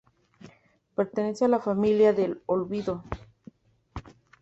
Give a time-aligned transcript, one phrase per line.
[0.95, 3.03] Pertenece a la familia del olivo.